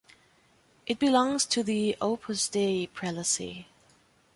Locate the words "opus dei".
2.01-2.87